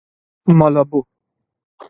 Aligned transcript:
مالابو 0.59 1.01